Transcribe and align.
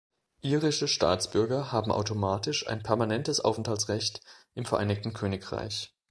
Irische 0.41 0.87
Staatsbürger 0.87 1.71
haben 1.71 1.91
automatisch 1.91 2.67
ein 2.67 2.81
permanentes 2.81 3.39
Aufenthaltsrecht 3.39 4.21
im 4.55 4.65
Vereinigten 4.65 5.13
Königreich. 5.13 5.93